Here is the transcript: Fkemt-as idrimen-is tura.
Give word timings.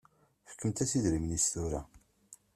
Fkemt-as 0.51 0.91
idrimen-is 0.97 1.45
tura. 1.53 1.81